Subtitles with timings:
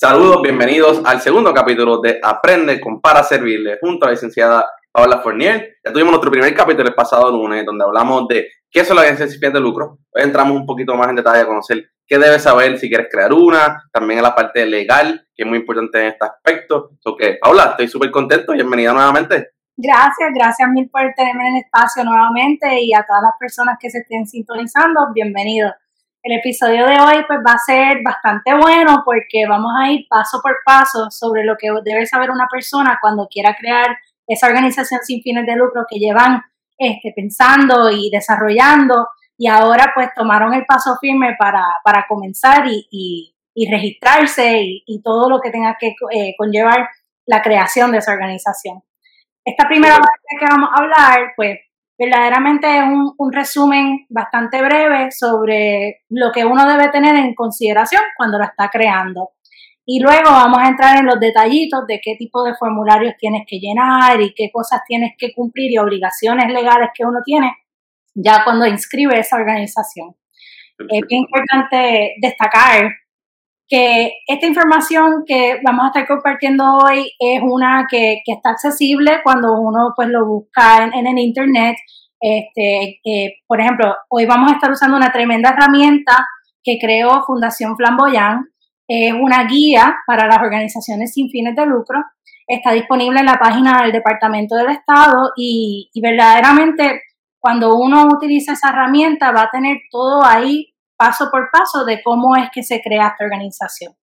[0.00, 5.18] Saludos, bienvenidos al segundo capítulo de Aprende con para servirle junto a la licenciada Paula
[5.18, 5.74] Fournier.
[5.84, 9.32] Ya tuvimos nuestro primer capítulo el pasado lunes donde hablamos de qué son las agencias
[9.32, 9.98] sin de lucro.
[10.12, 13.32] Hoy entramos un poquito más en detalle a conocer qué debes saber si quieres crear
[13.32, 16.90] una, también a la parte legal, que es muy importante en este aspecto.
[17.00, 19.48] So Paula, estoy súper contento bienvenida nuevamente.
[19.76, 23.90] Gracias, gracias mil por tenerme en el espacio nuevamente y a todas las personas que
[23.90, 25.72] se estén sintonizando, bienvenidos.
[26.28, 30.40] El episodio de hoy pues va a ser bastante bueno porque vamos a ir paso
[30.42, 33.96] por paso sobre lo que debe saber una persona cuando quiera crear
[34.26, 36.42] esa organización sin fines de lucro que llevan
[36.76, 43.32] este, pensando y desarrollando y ahora pues tomaron el paso firme para, para comenzar y,
[43.54, 46.90] y, registrarse y, todo lo que tenga que eh, conllevar
[47.24, 48.82] la creación de esa organización.
[49.42, 51.58] Esta primera parte que vamos a hablar pues
[51.98, 58.02] verdaderamente es un, un, resumen bastante breve sobre lo que uno debe tener en consideración
[58.16, 59.32] cuando lo está creando.
[59.84, 63.58] Y luego vamos a entrar en los detallitos de qué tipo de formularios tienes que
[63.58, 67.52] llenar y qué cosas tienes que cumplir y obligaciones legales que uno tiene
[68.14, 70.14] ya cuando inscribe esa organización.
[70.78, 72.92] Es bien importante destacar
[73.68, 79.20] que esta información que vamos a estar compartiendo hoy es una que, que está accesible
[79.22, 81.76] cuando uno pues lo busca en, el internet.
[82.18, 86.26] Este, eh, por ejemplo, hoy vamos a estar usando una tremenda herramienta
[86.64, 88.46] que creó Fundación Flamboyant.
[88.88, 92.02] Es una guía para las organizaciones sin fines de lucro.
[92.46, 97.02] Está disponible en la página del Departamento del Estado y, y verdaderamente
[97.38, 102.36] cuando uno utiliza esa herramienta va a tener todo ahí paso por paso de cómo
[102.36, 103.94] es que se crea esta organización.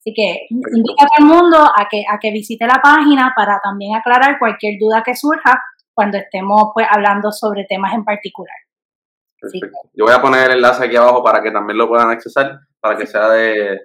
[0.00, 3.58] Así que invito a todo el mundo a que, a que visite la página para
[3.62, 5.62] también aclarar cualquier duda que surja
[5.94, 8.56] cuando estemos pues, hablando sobre temas en particular.
[9.92, 12.96] Yo voy a poner el enlace aquí abajo para que también lo puedan accesar, para
[12.96, 13.80] que sea de,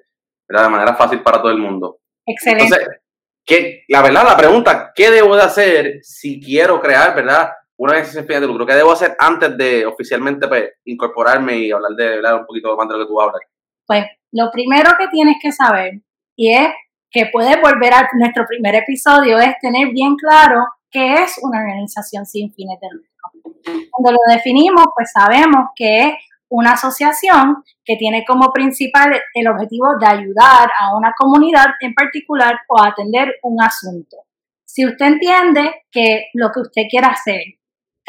[0.47, 1.99] de manera fácil para todo el mundo.
[2.25, 2.65] Excelente.
[2.65, 3.01] Entonces,
[3.45, 8.11] ¿qué, la verdad, la pregunta, ¿qué debo de hacer si quiero crear, verdad, una vez
[8.11, 12.35] se de lucro, ¿qué debo hacer antes de oficialmente pues, incorporarme y hablar de hablar
[12.35, 13.41] un poquito más de lo que tú hablas?
[13.87, 14.03] Pues
[14.33, 16.01] lo primero que tienes que saber,
[16.35, 16.67] y es
[17.09, 22.25] que puedes volver a nuestro primer episodio, es tener bien claro qué es una organización
[22.25, 23.89] sin fines de lucro.
[23.91, 26.13] Cuando lo definimos, pues sabemos que es
[26.49, 32.59] una asociación que tiene como principal el objetivo de ayudar a una comunidad en particular
[32.67, 34.17] o atender un asunto.
[34.65, 37.58] Si usted entiende que lo que usted quiere hacer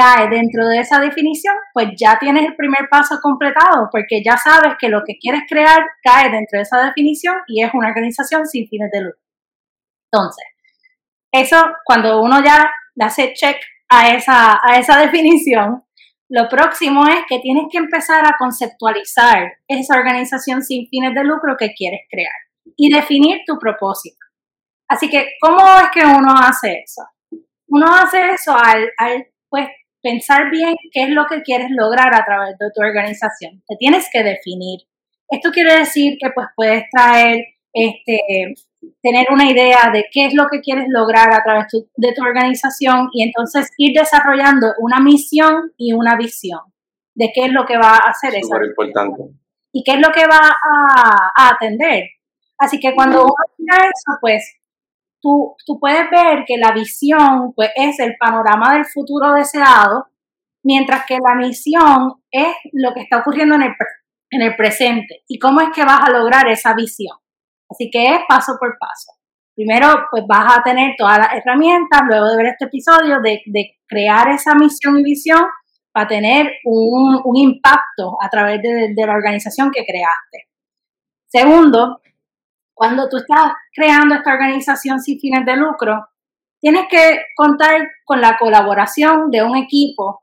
[0.00, 4.74] cae dentro de esa definición, pues ya tienes el primer paso completado, porque ya sabes
[4.78, 8.66] que lo que quieres crear cae dentro de esa definición y es una organización sin
[8.66, 9.20] fines de lucro.
[10.10, 10.44] Entonces,
[11.30, 13.56] eso cuando uno ya hace check
[13.90, 15.82] a esa, a esa definición,
[16.30, 21.56] lo próximo es que tienes que empezar a conceptualizar esa organización sin fines de lucro
[21.58, 22.32] que quieres crear
[22.74, 24.16] y definir tu propósito.
[24.88, 27.02] Así que, ¿cómo es que uno hace eso?
[27.68, 29.68] Uno hace eso al, al pues,
[30.02, 33.62] pensar bien qué es lo que quieres lograr a través de tu organización.
[33.66, 34.80] Te tienes que definir.
[35.28, 38.54] Esto quiere decir que pues puedes traer, este,
[39.02, 43.08] tener una idea de qué es lo que quieres lograr a través de tu organización
[43.12, 46.60] y entonces ir desarrollando una misión y una visión
[47.14, 48.56] de qué es lo que va a hacer eso.
[48.62, 49.22] importante.
[49.72, 52.04] Y qué es lo que va a, a atender.
[52.58, 54.59] Así que cuando uno mira eso, pues
[55.20, 60.06] tú, tú puedes ver que la visión pues, es el panorama del futuro deseado,
[60.62, 63.72] mientras que la misión es lo que está ocurriendo en el,
[64.30, 67.16] en el presente y cómo es que vas a lograr esa visión.
[67.68, 69.12] Así que es paso por paso.
[69.54, 73.78] Primero, pues vas a tener todas las herramientas, luego de ver este episodio, de, de
[73.86, 75.40] crear esa misión y visión
[75.92, 80.48] para tener un, un impacto a través de, de la organización que creaste.
[81.26, 82.00] Segundo,
[82.80, 86.02] cuando tú estás creando esta organización sin fines de lucro,
[86.58, 90.22] tienes que contar con la colaboración de un equipo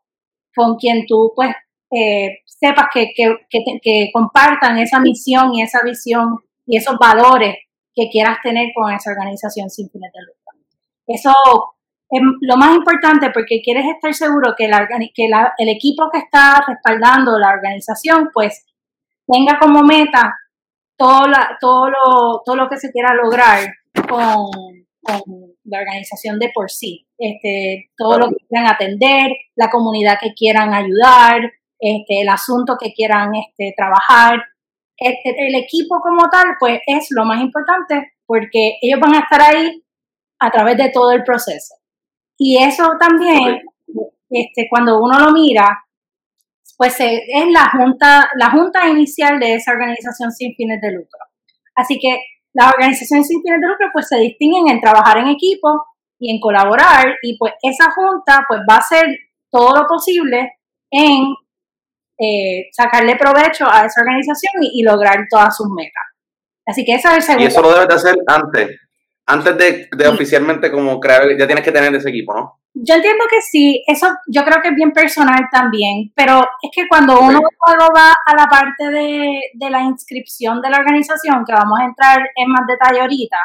[0.56, 1.52] con quien tú pues
[1.92, 7.58] eh, sepas que, que, compartan esa misión y esa visión y esos valores
[7.94, 10.66] que quieras tener con esa organización sin fines de lucro.
[11.06, 11.34] Eso
[12.10, 14.68] es lo más importante porque quieres estar seguro que,
[15.14, 15.30] que
[15.60, 18.66] el equipo que está respaldando la organización pues
[19.28, 20.34] tenga como meta
[20.98, 23.68] todo, la, todo, lo, todo lo que se quiera lograr
[24.08, 24.52] con,
[25.64, 27.08] la organización de por sí.
[27.18, 32.94] Este, todo lo que quieran atender, la comunidad que quieran ayudar, este, el asunto que
[32.94, 34.42] quieran este, trabajar.
[34.98, 39.42] Este, el equipo como tal, pues es lo más importante porque ellos van a estar
[39.42, 39.84] ahí
[40.40, 41.76] a través de todo el proceso.
[42.38, 43.62] Y eso también,
[44.30, 45.87] este, cuando uno lo mira,
[46.78, 51.20] pues eh, es la junta, la junta inicial de esa organización sin fines de lucro.
[51.76, 52.20] Así que
[52.54, 55.84] las organizaciones sin fines de lucro pues se distinguen en trabajar en equipo
[56.20, 59.06] y en colaborar y pues esa junta pues va a hacer
[59.52, 60.54] todo lo posible
[60.92, 61.34] en
[62.20, 66.04] eh, sacarle provecho a esa organización y, lograr todas sus metas.
[66.66, 67.44] Así que eso es el segundo.
[67.44, 68.80] Y eso lo debes de hacer antes,
[69.28, 72.60] antes de, oficialmente como crear, ya tienes que tener ese equipo, ¿no?
[72.74, 76.88] Yo entiendo que sí, eso yo creo que es bien personal también, pero es que
[76.88, 77.40] cuando uno
[77.96, 82.20] va a la parte de, de la inscripción de la organización, que vamos a entrar
[82.36, 83.38] en más detalle ahorita,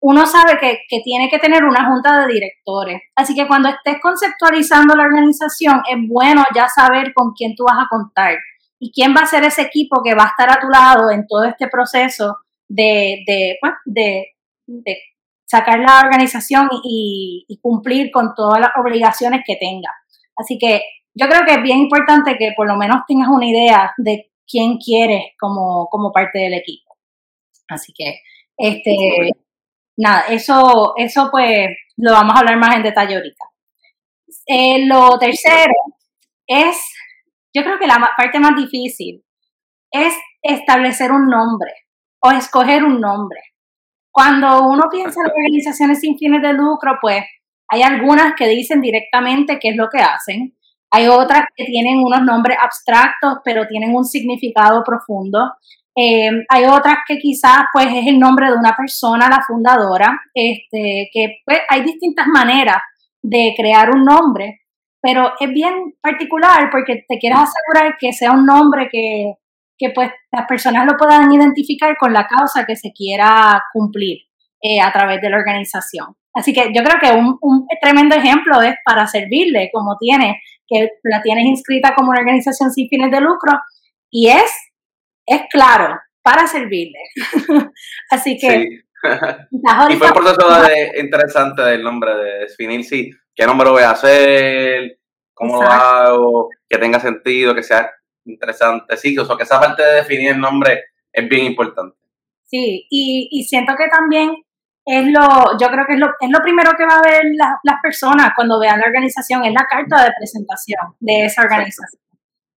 [0.00, 3.02] uno sabe que, que, tiene que tener una junta de directores.
[3.14, 7.84] Así que cuando estés conceptualizando la organización, es bueno ya saber con quién tú vas
[7.84, 8.36] a contar
[8.78, 11.26] y quién va a ser ese equipo que va a estar a tu lado en
[11.26, 12.38] todo este proceso
[12.68, 14.35] de, de, de,
[14.66, 14.98] de
[15.44, 19.90] sacar la organización y, y, cumplir con todas las obligaciones que tenga.
[20.36, 20.82] Así que
[21.14, 24.78] yo creo que es bien importante que por lo menos tengas una idea de quién
[24.78, 26.96] quieres como, como parte del equipo.
[27.68, 28.20] Así que,
[28.56, 29.32] este,
[29.96, 33.44] nada, eso, eso pues lo vamos a hablar más en detalle ahorita.
[34.46, 35.74] Eh, lo tercero
[36.46, 36.76] es,
[37.54, 39.24] yo creo que la parte más difícil
[39.90, 41.72] es establecer un nombre
[42.20, 43.40] o escoger un nombre.
[44.16, 47.22] Cuando uno piensa en organizaciones sin fines de lucro, pues
[47.68, 50.56] hay algunas que dicen directamente qué es lo que hacen.
[50.90, 55.52] Hay otras que tienen unos nombres abstractos, pero tienen un significado profundo.
[55.94, 61.10] Eh, hay otras que quizás pues es el nombre de una persona, la fundadora, este,
[61.12, 62.78] que pues, hay distintas maneras
[63.20, 64.60] de crear un nombre,
[64.98, 69.34] pero es bien particular porque te quieres asegurar que sea un nombre que,
[69.78, 74.18] que pues las personas lo puedan identificar con la causa que se quiera cumplir
[74.62, 76.14] eh, a través de la organización.
[76.34, 80.88] Así que yo creo que un, un, tremendo ejemplo es para servirle, como tiene, que
[81.04, 83.52] la tienes inscrita como una organización sin fines de lucro,
[84.10, 84.52] y es
[85.26, 86.98] es claro para servirle.
[88.10, 88.50] Así que...
[88.50, 88.68] Sí.
[89.90, 93.90] y fue un proceso de, interesante del nombre, de definir si, qué nombre voy a
[93.90, 94.98] hacer,
[95.32, 97.88] cómo lo hago, que tenga sentido, que sea
[98.26, 98.96] interesante.
[98.96, 101.96] Sí, o sea, que esa parte de definir el nombre es bien importante.
[102.44, 104.34] Sí, y, y siento que también
[104.86, 107.80] es lo, yo creo que es lo, es lo primero que va a ver las
[107.82, 112.00] personas cuando vean la organización, es la carta de presentación de esa organización.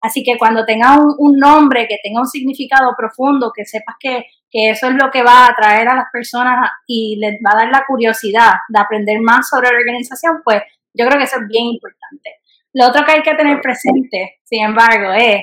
[0.02, 4.88] Así que cuando tenga un, nombre que tenga un significado profundo, que sepas que, eso
[4.88, 7.84] es lo que va a atraer a las personas y les va a dar la
[7.86, 10.64] curiosidad de aprender más sobre la organización, pues
[10.94, 12.38] yo creo que eso es bien importante.
[12.74, 15.42] Lo otro que hay que tener presente, sin embargo, es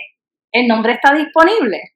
[0.57, 1.93] el nombre está disponible.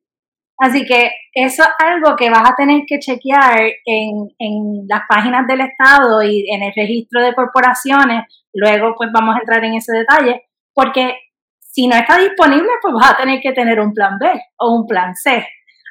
[0.58, 5.46] Así que eso es algo que vas a tener que chequear en, en las páginas
[5.46, 8.24] del Estado y en el registro de corporaciones.
[8.52, 10.42] Luego, pues vamos a entrar en ese detalle,
[10.74, 11.14] porque
[11.60, 14.28] si no está disponible, pues vas a tener que tener un plan B
[14.58, 15.46] o un plan C.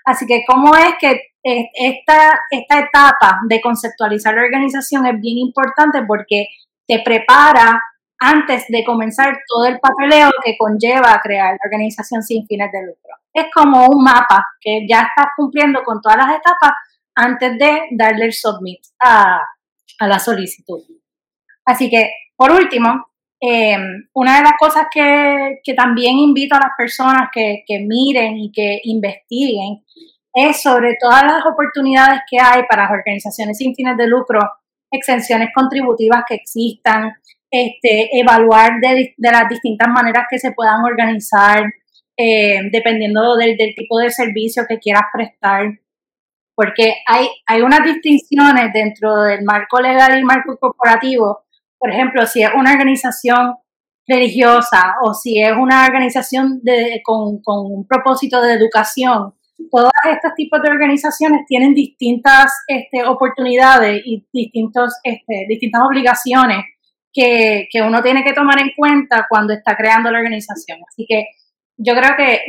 [0.05, 6.03] Así que, ¿cómo es que esta, esta etapa de conceptualizar la organización es bien importante
[6.05, 6.47] porque
[6.87, 7.81] te prepara
[8.19, 13.15] antes de comenzar todo el papeleo que conlleva crear la organización sin fines de lucro.
[13.33, 16.71] Es como un mapa que ya estás cumpliendo con todas las etapas
[17.15, 19.41] antes de darle el submit a,
[20.01, 20.81] la solicitud.
[21.65, 23.07] Así que, por último,
[23.41, 23.77] eh,
[24.13, 28.51] una de las cosas que, que, también invito a las personas que, que miren y
[28.51, 29.83] que investiguen
[30.33, 34.39] es sobre todas las oportunidades que hay para las organizaciones sin fines de lucro,
[34.91, 37.13] exenciones contributivas que existan,
[37.51, 41.63] este, evaluar de, las distintas maneras que se puedan organizar,
[42.17, 45.79] eh, dependiendo del, del, tipo de servicio que quieras prestar,
[46.55, 51.45] porque hay, hay unas distinciones dentro del marco legal y marco corporativo.
[51.77, 53.55] Por ejemplo, si es una organización
[54.05, 59.33] religiosa o si es una organización de, con, un propósito de educación,
[59.71, 66.65] todos estos tipos de organizaciones tienen distintas este, oportunidades y distintos, este, distintas obligaciones
[67.19, 70.79] que, uno tiene que tomar en cuenta cuando está creando la organización.
[70.87, 71.25] Así que
[71.77, 72.41] yo creo que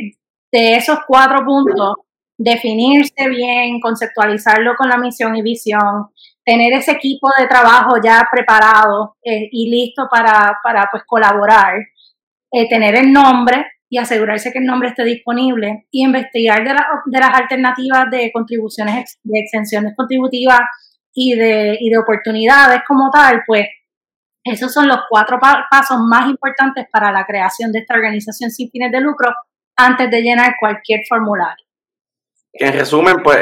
[0.51, 1.95] de esos cuatro puntos,
[2.37, 6.07] definirse bien, conceptualizarlo con la misión y visión,
[6.43, 11.75] tener ese equipo de trabajo ya preparado eh, y listo para, para pues, colaborar,
[12.51, 16.73] eh, tener el nombre y asegurarse que el nombre esté disponible y investigar de,
[17.05, 20.61] de las alternativas de contribuciones, de exenciones contributivas
[21.13, 23.67] y de, y de oportunidades como tal, pues
[24.43, 28.91] esos son los cuatro pasos más importantes para la creación de esta organización sin fines
[28.91, 29.29] de lucro
[29.75, 31.65] antes de llenar cualquier formulario
[32.53, 33.37] en resumen, pues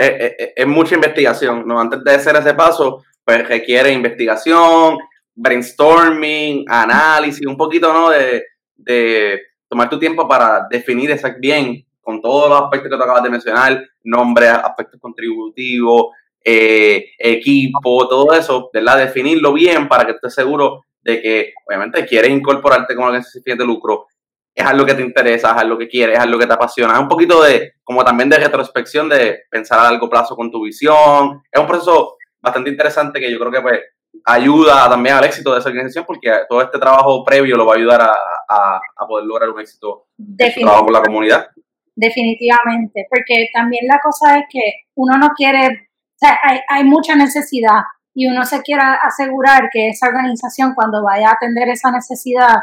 [0.55, 1.79] es, mucha investigación, ¿no?
[1.79, 4.97] Antes de hacer ese paso, pues requiere investigación,
[5.33, 8.09] brainstorming, análisis, un poquito, ¿no?
[8.09, 8.43] De,
[8.75, 13.23] de tomar tu tiempo para definir exactamente bien, con todos los aspectos que tú acabas
[13.23, 16.07] de mencionar, nombre, aspectos contributivos,
[16.43, 18.97] eh, equipo, todo eso, ¿verdad?
[18.97, 24.07] Definirlo bien para que estés seguro de que, obviamente, quieres incorporarte con organización de lucro,
[24.53, 26.93] es algo que te interesa, es algo que quieres, es algo que te apasiona.
[26.93, 30.63] Es un poquito de, como también de retrospección, de pensar a largo plazo con tu
[30.63, 31.41] visión.
[31.51, 33.79] Es un proceso bastante interesante que yo creo que pues,
[34.25, 37.77] ayuda también al éxito de esa organización porque todo este trabajo previo lo va a
[37.77, 38.13] ayudar a,
[38.49, 41.47] a, poder lograr un éxito de trabajo con la comunidad.
[41.95, 44.61] Definitivamente, porque también la cosa es que
[44.95, 47.81] uno no quiere, o sea, hay, hay mucha necesidad
[48.19, 52.57] y uno se quiere asegurar que esa organización cuando vaya a atender esa necesidad,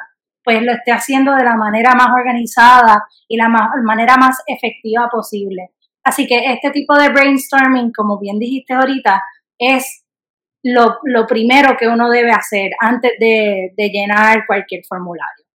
[0.45, 5.71] pues lo esté haciendo de la manera más organizada y la manera más efectiva posible.
[6.05, 9.23] Así que este tipo de brainstorming, como bien dijiste ahorita,
[9.59, 10.05] es
[10.63, 15.47] lo, primero que uno debe hacer antes de, llenar cualquier formulario.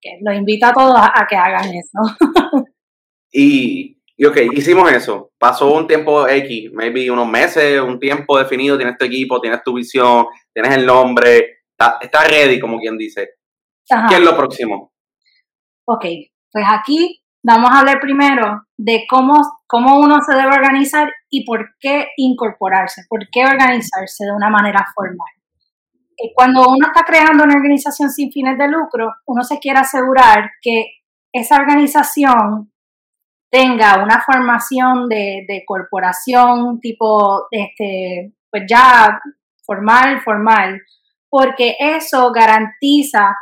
[0.00, 2.64] Que invito a todos a, que hagan eso.
[3.30, 5.32] y, y ok, hicimos eso.
[5.38, 9.72] Pasó un tiempo X, maybe unos meses, un tiempo definido, tienes tu equipo, tienes tu
[9.72, 13.30] visión, tienes el nombre, está, ready, como quien dice.
[14.10, 14.92] ¿Qué es lo próximo?
[15.86, 16.04] Ok,
[16.52, 21.70] pues aquí vamos a hablar primero de cómo, cómo uno se debe organizar y por
[21.80, 25.32] qué incorporarse, por qué organizarse de una manera formal.
[26.18, 30.50] Eh, cuando uno está creando una organización sin fines de lucro, uno se quiere asegurar
[30.60, 30.84] que
[31.32, 32.69] esa organización
[33.50, 39.20] tenga una formación de, de corporación tipo, este, pues ya
[39.64, 40.80] formal, formal,
[41.28, 43.36] porque eso garantiza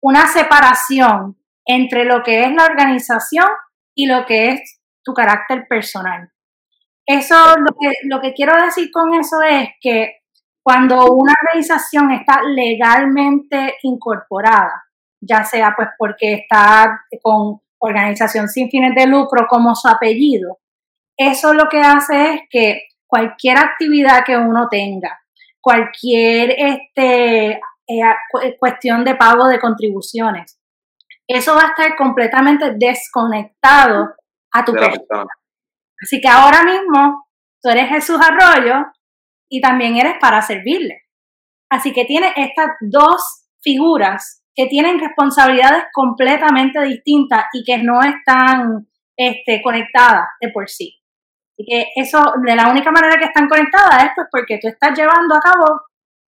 [0.00, 3.46] una separación entre lo que es la organización
[3.94, 6.30] y lo que es tu carácter personal.
[7.06, 10.22] Eso, lo que, lo que quiero decir con eso es que
[10.62, 14.84] cuando una organización está legalmente incorporada,
[15.20, 20.58] ya sea pues porque está con organización sin fines de lucro como su apellido,
[21.16, 25.20] eso lo que hace es que cualquier actividad que uno tenga,
[25.60, 30.58] cualquier este, eh, cuestión de pago de contribuciones,
[31.26, 34.14] eso va a estar completamente desconectado
[34.52, 35.32] a tu persona.
[36.02, 37.26] Así que ahora mismo
[37.62, 38.86] tú eres Jesús Arroyo
[39.48, 41.02] y también eres para servirle.
[41.70, 48.86] Así que tiene estas dos figuras que tienen responsabilidades completamente distintas y que no están
[49.16, 50.98] este, conectadas de por sí.
[51.54, 54.96] Así que eso, de la única manera que están conectadas es pues porque tú estás
[54.96, 55.82] llevando a cabo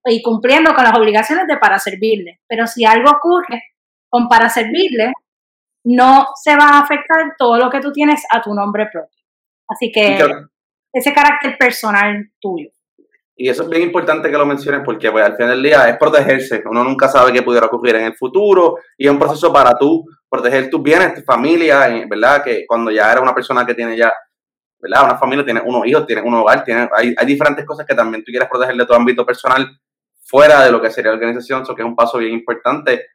[0.07, 2.41] y cumpliendo con las obligaciones de para servirle.
[2.47, 3.63] Pero si algo ocurre
[4.09, 5.13] con para servirle,
[5.85, 9.25] no se va a afectar todo lo que tú tienes a tu nombre propio.
[9.69, 10.19] Así que
[10.93, 12.71] ese carácter personal tuyo.
[13.37, 15.97] Y eso es bien importante que lo menciones porque pues, al final del día es
[15.99, 16.63] protegerse.
[16.67, 20.05] Uno nunca sabe qué pudiera ocurrir en el futuro y es un proceso para tú
[20.29, 22.45] proteger tus bienes, tu familia, eh, ¿verdad?
[22.45, 24.13] Que cuando ya eres una persona que tiene ya,
[24.79, 25.05] ¿verdad?
[25.05, 28.23] Una familia, tiene unos hijos, tiene un hogar, tiene, hay, hay diferentes cosas que también
[28.23, 29.69] tú quieres proteger de tu ámbito personal
[30.25, 33.07] fuera de lo que sería la organización, eso que es un paso bien importante.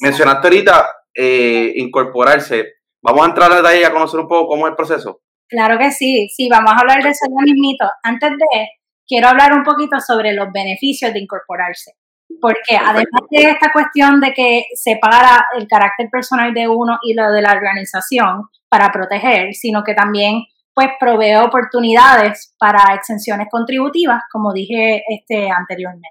[0.00, 2.74] Mencionaste ahorita eh, incorporarse.
[3.02, 5.20] Vamos a entrar a detalle a conocer un poco cómo es el proceso.
[5.48, 7.84] Claro que sí, sí, vamos a hablar de eso ya mismito.
[8.02, 8.68] Antes de,
[9.06, 11.92] quiero hablar un poquito sobre los beneficios de incorporarse.
[12.40, 17.30] Porque además de esta cuestión de que separa el carácter personal de uno y lo
[17.30, 20.42] de la organización para proteger, sino que también
[20.74, 26.08] pues provee oportunidades para exenciones contributivas, como dije este, anteriormente.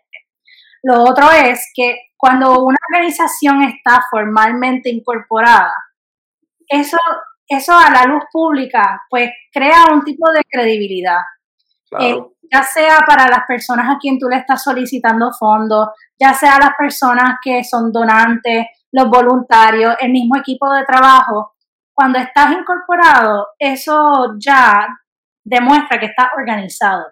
[0.83, 5.73] Lo otro es que cuando una organización está formalmente incorporada,
[6.69, 6.97] eso
[7.47, 11.19] eso a la luz pública, pues crea un tipo de credibilidad.
[12.00, 12.17] Eh,
[12.51, 16.71] ya sea para las personas a quien tú le estás solicitando fondos, ya sea las
[16.77, 21.53] personas que son donantes, los voluntarios, el mismo equipo de trabajo.
[21.93, 24.88] Cuando estás incorporado, eso ya
[25.43, 27.05] demuestra que estás organizado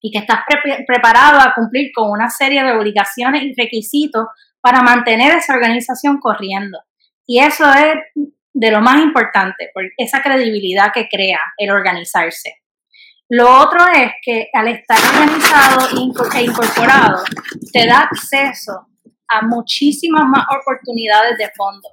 [0.00, 0.40] y que estás
[0.86, 4.26] preparado a cumplir con una serie de obligaciones y requisitos
[4.60, 6.78] para mantener esa organización corriendo.
[7.26, 12.54] Y eso es de lo más importante, por esa credibilidad que crea el organizarse.
[13.30, 15.98] Lo otro es que al estar organizado
[16.34, 17.22] e incorporado,
[17.72, 18.88] te da acceso
[19.28, 21.88] a muchísimas más oportunidades de fondo.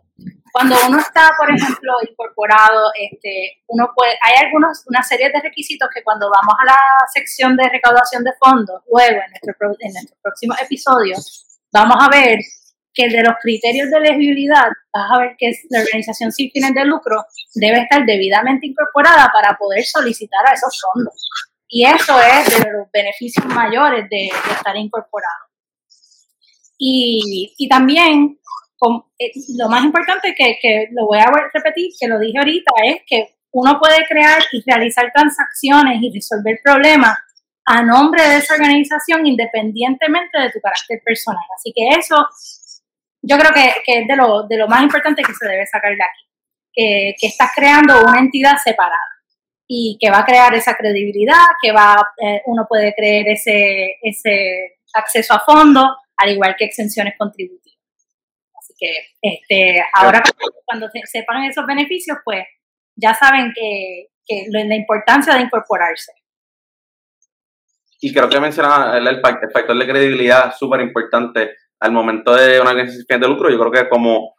[0.53, 5.89] Cuando uno está, por ejemplo, incorporado, este, uno puede, hay algunos, una serie de requisitos
[5.93, 6.79] que cuando vamos a la
[7.13, 11.17] sección de recaudación de fondos, luego en nuestro, en nuestro próximo episodio,
[11.73, 12.39] vamos a ver
[12.95, 16.85] que de los criterios de elegibilidad vas a ver que la organización sin fines de
[16.85, 21.29] lucro debe estar debidamente incorporada para poder solicitar a esos fondos.
[21.67, 25.45] Y eso es de los beneficios mayores de, estar incorporado.
[26.77, 28.39] Y, y también,
[29.19, 33.01] eh, lo más importante que, que lo voy a repetir, que lo dije ahorita, es
[33.07, 37.17] que uno puede crear y realizar transacciones y resolver problemas
[37.65, 41.43] a nombre de esa organización independientemente de tu carácter personal.
[41.57, 42.27] Así que eso
[43.27, 46.03] yo creo que, es de lo, de lo más importante que se debe sacar de
[46.03, 46.23] aquí,
[46.71, 49.15] que, que estás creando una entidad separada
[49.67, 54.77] y que va a crear esa credibilidad, que va eh, uno puede creer ese, ese
[54.93, 57.79] acceso a fondos, al igual que exenciones contributivas.
[58.59, 58.91] Así que
[59.21, 60.21] este, ahora
[60.65, 62.45] cuando sepan esos beneficios, pues
[62.95, 66.11] ya saben que, que la importancia de incorporarse.
[67.99, 72.71] Y creo que mencionaba el, el factor de credibilidad súper importante al momento de una
[72.71, 73.49] organización de lucro.
[73.49, 74.35] Yo creo que como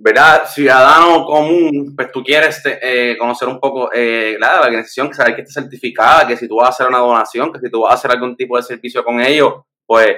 [0.00, 0.46] ¿verdad?
[0.46, 5.60] Ciudadano común, pues tú quieres eh, conocer un poco eh, la, organización, saber que está
[5.60, 8.12] certificada, que si tú vas a hacer una donación, que si tú vas a hacer
[8.12, 9.54] algún tipo de servicio con ellos,
[9.84, 10.16] pues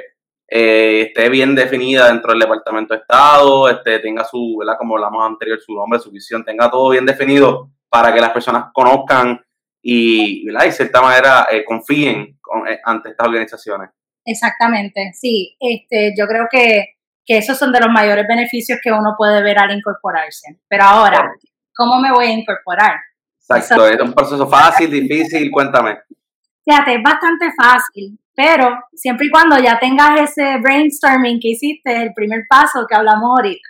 [0.49, 4.63] eh, esté bien definida dentro del Departamento de Estado, este, tenga su.
[4.79, 8.67] Como hablamos anterior, su nombre, su visión, tenga todo bien definido para que las personas
[8.75, 9.41] conozcan
[9.83, 12.39] y, de cierta manera confíen
[12.85, 13.91] ante estas organizaciones.
[14.25, 15.57] Exactamente, sí.
[15.61, 16.95] Este, yo creo que
[17.31, 20.59] que esos son de los mayores beneficios que uno puede ver al incorporarse.
[20.69, 21.31] Pero ahora,
[21.77, 22.97] ¿cómo me voy a incorporar?
[23.39, 25.99] Exacto, es un proceso fácil, difícil, cuéntame.
[26.65, 32.13] Fíjate, es bastante fácil, pero siempre y cuando ya tengas ese brainstorming que hiciste, el
[32.15, 33.69] primer paso que hablamos ahorita.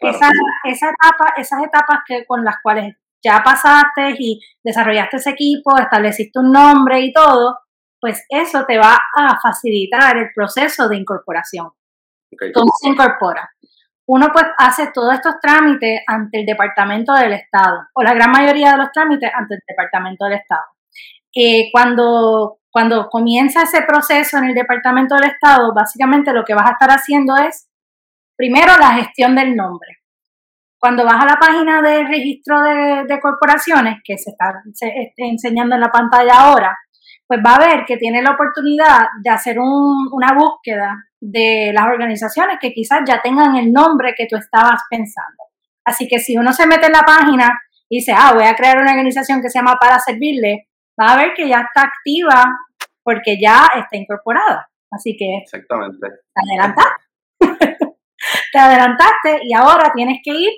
[0.00, 0.28] Esa,
[0.64, 6.50] etapa, esas etapas que, con las cuales ya pasaste y desarrollaste ese equipo, estableciste un
[6.50, 7.58] nombre y todo,
[8.00, 11.70] pues eso te va a facilitar el proceso de incorporación.
[12.54, 13.50] ¿Cómo se incorpora?
[14.06, 18.72] Uno pues hace todos estos trámites ante el Departamento del Estado, o la gran mayoría
[18.72, 20.64] de los trámites ante el Departamento del Estado.
[21.34, 26.68] Eh, cuando, cuando comienza ese proceso en el Departamento del Estado, básicamente lo que vas
[26.68, 27.68] a estar haciendo es,
[28.34, 29.98] primero, la gestión del nombre.
[30.78, 34.62] Cuando vas a la página del registro de, corporaciones, que se está
[35.16, 36.78] enseñando en la pantalla ahora,
[37.28, 42.56] pues va a ver que tiene la oportunidad de hacer una búsqueda de las organizaciones
[42.58, 45.44] que quizás ya tengan el nombre que tú estabas pensando.
[45.84, 48.78] Así que si uno se mete en la página y dice, ah, voy a crear
[48.78, 52.44] una organización que se llama Para Servirle, va a ver que ya está activa
[53.02, 54.66] porque ya está incorporada.
[54.90, 56.08] Así que Exactamente.
[56.08, 57.04] te adelantaste.
[58.52, 60.52] te adelantaste y ahora tienes que ir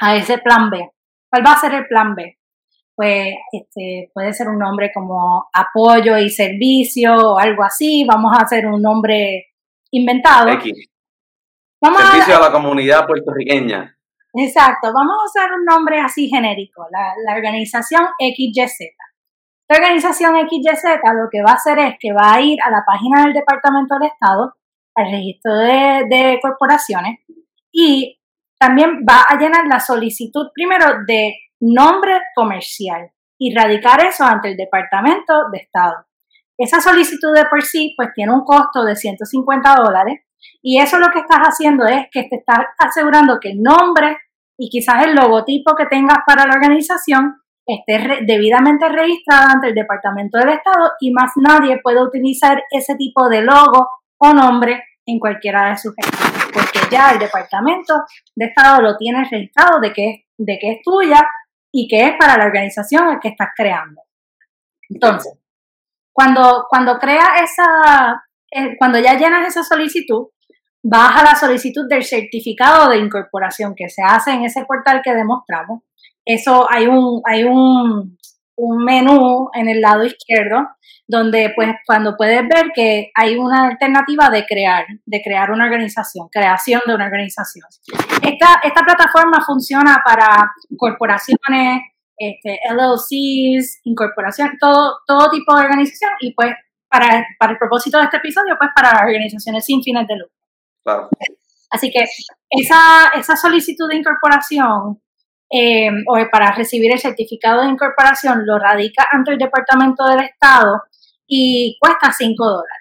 [0.00, 0.80] a ese plan B.
[1.30, 2.39] ¿Cuál va a ser el plan B?
[3.00, 8.04] Pues este, puede ser un nombre como apoyo y servicio o algo así.
[8.06, 9.46] Vamos a hacer un nombre
[9.90, 10.50] inventado.
[10.50, 13.96] servicio a, la comunidad puertorriqueña.
[14.34, 18.90] Exacto, vamos a usar un nombre así genérico, la, organización XYZ.
[19.66, 22.84] La organización XYZ lo que va a hacer es que va a ir a la
[22.86, 24.56] página del Departamento del Estado,
[24.94, 27.20] al registro de, de corporaciones,
[27.72, 28.20] y
[28.58, 34.56] también va a llenar la solicitud primero de nombre comercial y radicar eso ante el
[34.56, 36.06] Departamento de Estado.
[36.58, 40.20] Esa solicitud de por sí pues tiene un costo de 150 dólares
[40.62, 44.18] y eso lo que estás haciendo es que te estás asegurando que el nombre
[44.58, 50.38] y quizás el logotipo que tengas para la organización esté debidamente registrado ante el Departamento
[50.38, 55.70] del Estado y más nadie puede utilizar ese tipo de logo o nombre en cualquiera
[55.70, 55.94] de sus
[56.52, 57.94] porque ya el Departamento
[58.34, 61.26] de Estado lo tiene registrado de que, de que es tuya
[61.72, 64.02] y que es para la organización que estás creando.
[64.88, 65.34] Entonces,
[66.12, 70.28] cuando, cuando creas esa, eh, cuando ya llenas esa solicitud,
[70.82, 75.14] vas a la solicitud del certificado de incorporación que se hace en ese portal que
[75.14, 75.82] demostramos.
[76.24, 78.18] Eso hay un, hay un,
[78.60, 80.68] un menú en el lado izquierdo
[81.10, 86.28] donde pues cuando puedes ver que hay una alternativa de crear, de crear una organización,
[86.30, 87.66] creación de una organización.
[88.22, 91.80] Esta, esta plataforma funciona para corporaciones,
[92.16, 96.52] este, LLCs, incorporación, todo, todo tipo de organización y pues
[96.88, 100.36] para, para el propósito de este episodio, pues para organizaciones sin fines de lucro.
[100.84, 101.08] Claro.
[101.70, 102.04] Así que
[102.50, 105.00] esa, esa solicitud de incorporación
[105.50, 110.82] eh, o para recibir el certificado de incorporación lo radica ante el Departamento del Estado
[111.26, 112.80] y cuesta 5 dólares.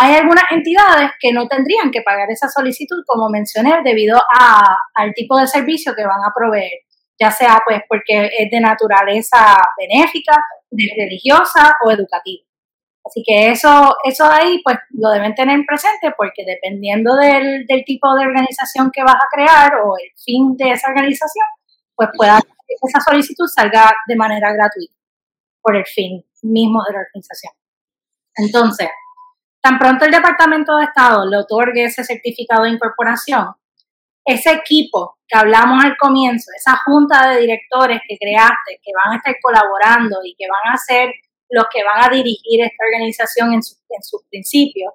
[0.00, 5.12] Hay algunas entidades que no tendrían que pagar esa solicitud, como mencioné, debido a, al
[5.12, 6.70] tipo de servicio que van a proveer,
[7.18, 10.36] ya sea pues porque es de naturaleza benéfica,
[10.70, 12.44] religiosa o educativa.
[13.04, 18.26] Así que eso, eso ahí pues lo deben tener presente porque dependiendo del tipo de
[18.26, 21.46] organización que vas a crear o el fin de esa organización,
[21.98, 24.94] pues pueda esa solicitud salga de manera gratuita
[25.60, 27.52] por el fin mismo de la organización.
[28.36, 28.88] Entonces,
[29.60, 33.48] tan pronto el Departamento de Estado le otorgue ese certificado de incorporación,
[34.24, 39.16] ese equipo que hablamos al comienzo, esa junta de directores que creaste, que van a
[39.16, 41.10] estar colaborando y que van a hacer
[41.50, 44.92] los que van a dirigir esta organización en, en sus principios,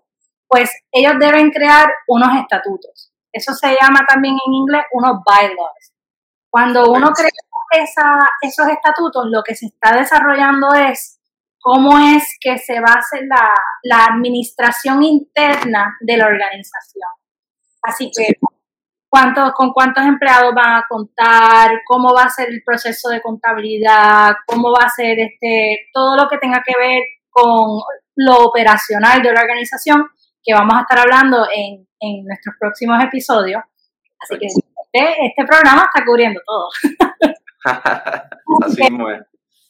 [0.48, 3.12] pues ellos deben crear unos estatutos.
[3.34, 5.93] Eso se llama también en inglés unos bylaws.
[6.54, 7.32] Cuando uno crea
[8.44, 11.20] esos estatutos, lo que se está desarrollando es
[11.60, 13.50] cómo es que se va a hacer la,
[13.82, 17.10] la administración interna de la organización.
[17.82, 18.36] Así que
[19.10, 24.36] cuántos, con cuántos empleados van a contar, cómo va a ser el proceso de contabilidad,
[24.46, 27.82] cómo va a ser este, todo lo que tenga que ver con
[28.18, 30.06] lo operacional de la organización,
[30.44, 33.64] que vamos a estar hablando en, en nuestros próximos episodios.
[34.20, 34.46] Así que
[34.94, 36.70] este, este programa está cubriendo todo.
[38.66, 39.22] Así es.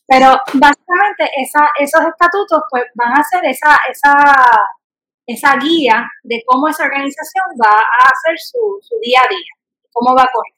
[0.06, 4.14] Pero básicamente esa, esos estatutos pues van a ser esa, esa,
[5.26, 9.52] esa guía de cómo esa organización va a hacer su, su día a día,
[9.92, 10.54] cómo va a correr.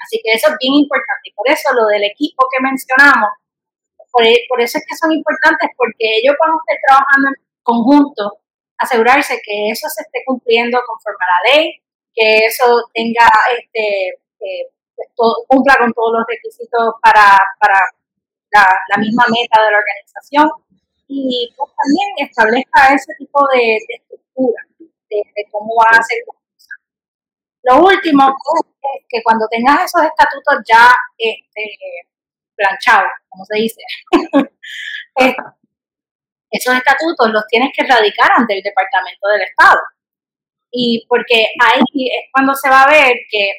[0.00, 1.30] Así que eso es bien importante.
[1.30, 3.30] Y por eso lo del equipo que mencionamos,
[4.10, 8.38] por, por eso es que son importantes, porque ellos van a estar trabajando en conjunto
[8.78, 11.82] asegurarse que eso se esté cumpliendo conforme a la ley,
[12.18, 14.08] que eso tenga, este,
[14.40, 14.70] eh,
[15.46, 17.78] cumpla con todos los requisitos para, para
[18.90, 20.50] la, misma meta de la organización
[21.06, 26.74] y pues, también establezca ese tipo de, estructura de, cómo va a ser la cosa.
[27.62, 31.78] Lo último es que cuando tengas esos estatutos ya este,
[32.56, 33.80] planchados, como se dice,
[36.50, 39.78] esos estatutos los tienes que radicar ante el Departamento del Estado.
[40.70, 43.50] Y porque ahí es cuando se va a ver que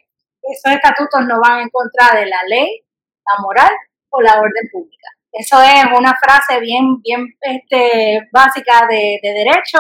[0.42, 2.82] esos estatutos no van en contra de la ley,
[3.26, 3.72] la moral
[4.10, 5.10] o la orden pública.
[5.32, 9.80] Eso es una frase bien, bien este, básica de, de derecho,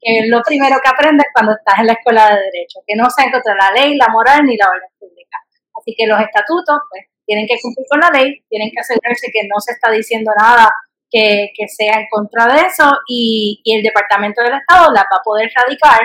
[0.00, 3.08] que es lo primero que aprendes cuando estás en la escuela de derecho, que no
[3.10, 5.38] se contra la ley, la moral ni la orden pública.
[5.78, 9.46] Así que los estatutos, pues, tienen que cumplir con la ley, tienen que asegurarse que
[9.46, 10.68] no se está diciendo nada
[11.10, 15.50] que, sea en contra de eso y, el Departamento del Estado la va a poder
[15.54, 16.00] radicar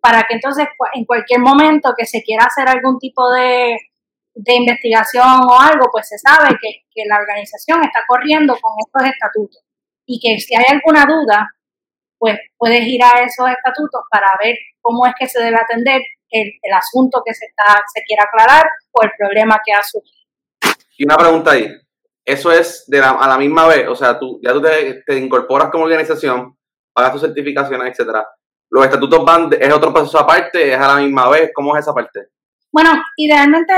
[0.00, 3.76] para que entonces en cualquier momento que se quiera hacer algún tipo de,
[4.34, 9.62] investigación o algo, pues se sabe que, la organización está corriendo con estos estatutos
[10.06, 11.50] y que si hay alguna duda,
[12.18, 16.72] pues puedes ir a esos estatutos para ver cómo es que se debe atender el,
[16.72, 20.24] asunto que se, está, se quiera aclarar o el problema que ha surgido.
[20.96, 21.70] Y una pregunta ahí
[22.26, 25.70] eso es de la, a la misma vez, o sea, tú ya tú te, incorporas
[25.70, 26.58] como organización,
[26.92, 28.26] pagas tus certificaciones, etcétera.
[28.70, 31.94] Los estatutos van, es otro proceso aparte, es a la misma vez, ¿cómo es esa
[31.94, 32.28] parte?
[32.72, 33.72] Bueno, idealmente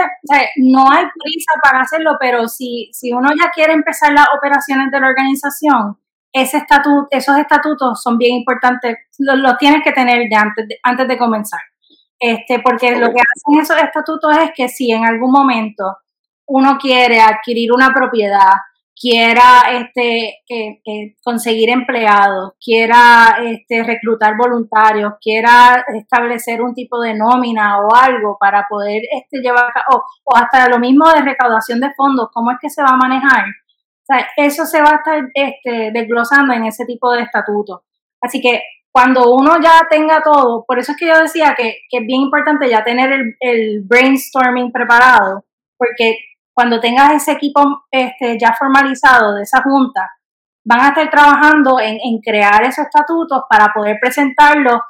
[0.57, 5.01] no hay prisa para hacerlo, pero si, si uno ya quiere empezar las operaciones de
[5.01, 5.97] la organización,
[6.33, 11.07] ese estatuto, esos estatutos son bien importantes, los, tienes que tener ya antes de, antes
[11.09, 11.61] de comenzar.
[12.19, 15.99] Este, porque lo que hacen esos estatutos es que si en algún momento
[16.47, 18.51] uno quiere adquirir una propiedad,
[19.01, 27.15] quiera este, eh, eh, conseguir empleados, quiera este, reclutar voluntarios, quiera establecer un tipo de
[27.15, 31.93] nómina o algo para poder este, llevar o, o hasta lo mismo de recaudación de
[31.95, 33.45] fondos, cómo es que se va a manejar.
[34.37, 37.83] eso se va a estar este, desglosando en ese tipo de estatutos.
[38.21, 42.07] Así que cuando uno ya tenga todo, por eso es que yo decía que, es
[42.07, 45.45] bien importante ya tener el, el brainstorming preparado,
[45.77, 46.17] porque
[46.59, 50.11] cuando tengas ese equipo este, ya formalizado de esa junta,
[50.65, 54.83] van a estar trabajando en, crear esos estatutos para poder presentarlo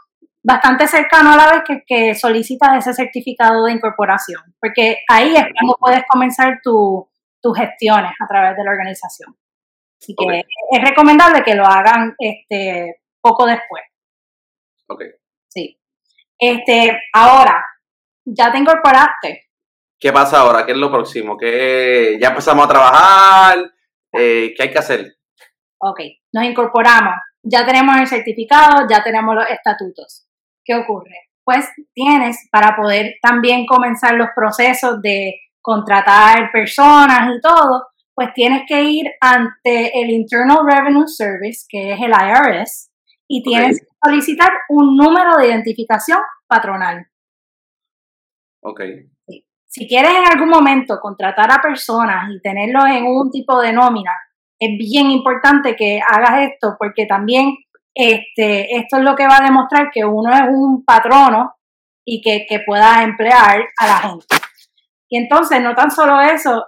[0.42, 5.76] bastante cercano a la vez que, solicitas ese certificado de incorporación, porque ahí es cuando
[5.78, 9.36] puedes comenzar tus gestiones a través de la organización.
[10.00, 13.82] Así que es recomendable que lo hagan este, poco después.
[14.86, 15.02] Ok.
[15.48, 15.78] Sí.
[16.38, 17.62] Este, ahora,
[18.24, 19.47] ya te incorporaste.
[20.00, 20.64] ¿Qué pasa ahora?
[20.64, 21.36] ¿Qué es lo próximo?
[21.36, 23.58] ¿Qué, ¿Ya empezamos a trabajar?
[24.12, 25.16] Eh, ¿Qué hay que hacer?
[25.80, 26.00] Ok,
[26.32, 27.14] nos incorporamos.
[27.42, 30.28] Ya tenemos el certificado, ya tenemos los estatutos.
[30.64, 31.30] ¿Qué ocurre?
[31.44, 38.62] Pues tienes para poder también comenzar los procesos de contratar personas y todo, pues tienes
[38.68, 42.90] que ir ante el Internal Revenue Service, que es el IRS,
[43.26, 47.06] y tienes que solicitar un número de identificación patronal.
[48.60, 48.80] Ok
[49.68, 54.12] si quieres en algún momento contratar a personas y tenerlos en un tipo de nómina,
[54.58, 57.54] es bien importante que hagas esto porque también
[57.94, 61.54] este, esto es lo que va a demostrar que uno es un patrono
[62.04, 64.26] y que, pueda emplear a la gente.
[65.10, 66.64] Y entonces, no tan solo eso,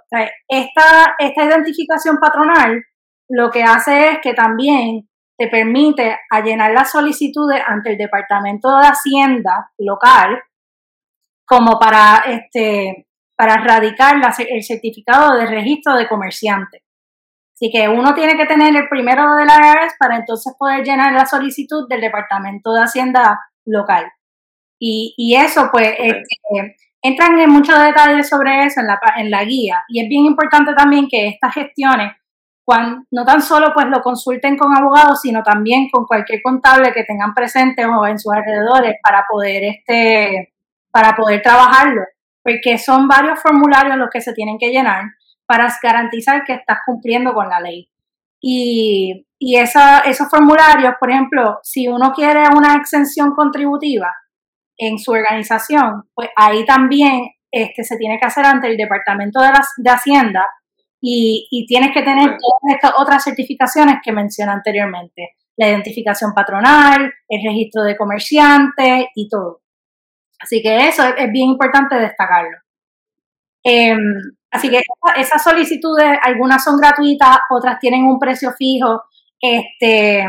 [0.47, 2.83] esta, esta identificación patronal
[3.27, 8.87] lo que hace es que también te permite llenar las solicitudes ante el Departamento de
[8.87, 10.39] Hacienda local
[11.51, 16.81] como para, este, para radicar el certificado de registro de comerciante.
[17.53, 21.11] Así que uno tiene que tener el primero de la IRS para entonces poder llenar
[21.11, 24.09] la solicitud del Departamento de Hacienda local.
[24.79, 29.43] Y, y eso, pues, este, entran en muchos detalles sobre eso en la, en la
[29.43, 29.81] guía.
[29.89, 32.13] Y es bien importante también que estas gestiones,
[32.63, 37.03] cuando, no tan solo pues lo consulten con abogados, sino también con cualquier contable que
[37.03, 40.50] tengan presente o en sus alrededores para poder, este,
[40.91, 42.01] para poder trabajarlo.
[42.43, 45.03] Porque son varios formularios los que se tienen que llenar
[45.45, 47.89] para garantizar que estás cumpliendo con la ley.
[48.39, 54.11] Y, y esa, esos formularios, por ejemplo, si uno quiere una exención contributiva
[54.77, 59.49] en su organización, pues ahí también este, se tiene que hacer ante el Departamento de,
[59.77, 60.45] de Hacienda
[60.99, 67.11] y, y, tienes que tener todas estas otras certificaciones que mencioné anteriormente, la identificación patronal,
[67.27, 69.60] el registro de comerciante y todo.
[70.41, 72.57] Así que eso es, bien importante destacarlo.
[73.63, 73.99] Em,
[74.51, 74.81] Así que
[75.17, 79.01] esas solicitudes, algunas son gratuitas, otras tienen un precio fijo.
[79.39, 80.25] Este,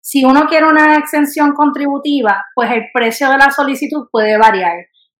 [0.00, 4.76] si uno quiere una exención contributiva, pues el precio de la solicitud puede variar.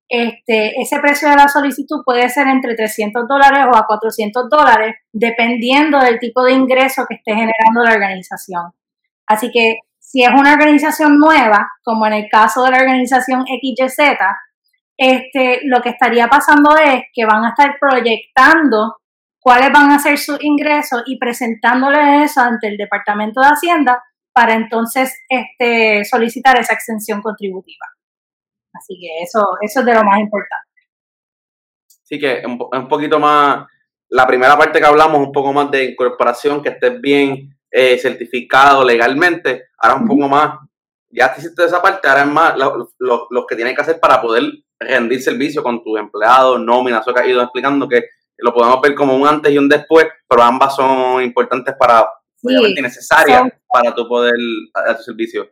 [0.08, 4.96] Este, ese precio de la solicitud puede ser entre 300 dólares o a 400 dólares,
[5.12, 8.72] dependiendo del tipo de ingreso que esté generando la organización.
[9.28, 9.78] Así que
[10.10, 14.16] si es una organización nueva, como en el caso de la organización XYZ,
[14.96, 18.96] este, lo que estaría pasando es que van a estar proyectando
[19.38, 24.54] cuáles van a ser sus ingresos y presentándole eso ante el Departamento de Hacienda para
[24.54, 27.86] entonces este, solicitar esa extensión contributiva.
[28.74, 30.66] Así que eso, eso es de lo más importante.
[32.02, 33.64] Sí, que un, un poquito más,
[34.08, 38.84] la primera parte que hablamos, un poco más de incorporación, que estés bien eh, certificado
[38.84, 40.58] legalmente, ahora un poco más,
[41.10, 44.42] ya te hiciste esa parte, ahora es más lo, que tienes que hacer para poder
[44.78, 48.04] rendir servicio con tus empleados, nóminas, eso que ha ido explicando que
[48.38, 52.08] lo podemos ver como un antes y un después, pero ambas son importantes para,
[52.42, 54.34] obviamente necesarias para tu poder
[54.74, 55.48] dar tu servicio.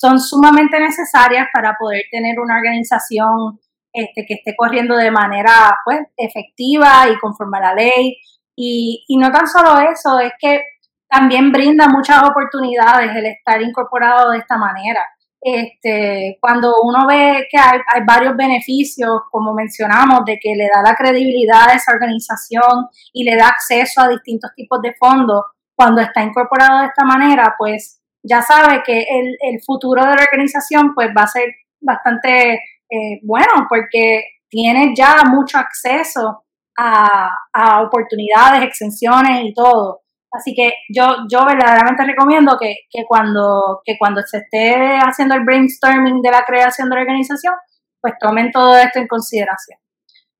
[0.00, 3.58] Son sumamente necesarias para poder tener una organización
[3.92, 8.18] este, que esté corriendo de manera pues, efectiva y conforme a la ley.
[8.56, 10.62] Y, y no tan solo eso, es que
[11.08, 15.00] también brinda muchas oportunidades el estar incorporado de esta manera.
[15.46, 20.96] Este, cuando uno ve que hay, varios beneficios, como mencionamos, de que le da la
[20.96, 25.42] credibilidad a esa organización y le da acceso a distintos tipos de fondos,
[25.76, 30.94] cuando está incorporado de esta manera, pues ya sabe que el, futuro de la organización
[30.94, 31.44] pues va a ser
[31.78, 36.44] bastante eh, bueno porque tiene ya mucho acceso
[36.78, 40.03] a, a oportunidades, exenciones y todo.
[40.34, 42.74] Así que yo, yo verdaderamente recomiendo que,
[43.06, 47.54] cuando, que cuando se esté haciendo el brainstorming de la creación de la organización,
[48.00, 49.78] pues tomen todo esto en consideración.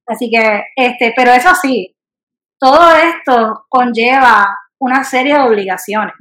[0.04, 1.96] Así que, este, pero eso sí,
[2.58, 6.14] todo esto conlleva una serie de obligaciones.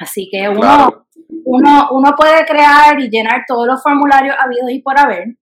[0.00, 1.06] Así que uno,
[1.44, 5.36] uno, uno puede crear y llenar todos los formularios habidos y por haber,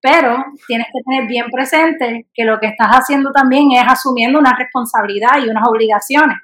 [0.00, 4.56] pero tienes que tener bien presente que lo que estás haciendo también es asumiendo una
[4.56, 6.38] responsabilidad y unas obligaciones.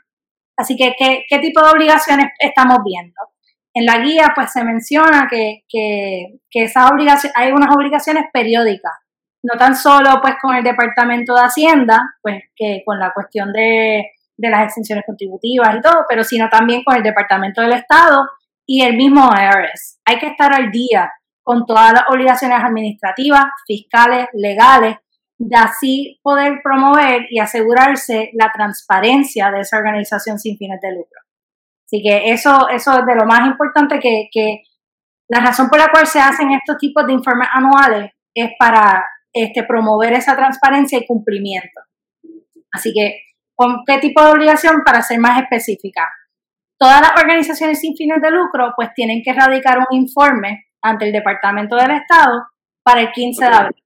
[0.57, 3.21] Así que, ¿qué, tipo de obligaciones estamos viendo?
[3.73, 8.93] En la guía, pues se menciona que, que, que esas obligaciones, hay unas obligaciones periódicas,
[9.43, 14.12] no tan solo pues con el Departamento de Hacienda, pues que con la cuestión de,
[14.37, 18.29] de las exenciones contributivas y todo, pero sino también con el Departamento del Estado
[18.67, 20.01] y el mismo IRS.
[20.05, 21.12] Hay que estar al día
[21.43, 24.97] con todas las obligaciones administrativas, fiscales, legales
[25.38, 31.20] de así poder promover y asegurarse la transparencia de esa organización sin fines de lucro.
[31.87, 34.62] Así que eso, eso es de lo más importante que, que
[35.29, 39.64] la razón por la cual se hacen estos tipos de informes anuales es para este,
[39.64, 41.81] promover esa transparencia y cumplimiento.
[42.73, 43.20] Así que,
[43.55, 44.83] ¿con qué tipo de obligación?
[44.85, 46.09] Para ser más específica.
[46.79, 51.12] Todas las organizaciones sin fines de lucro pues tienen que radicar un informe ante el
[51.12, 52.47] Departamento del Estado
[52.83, 53.84] para el 15 de abril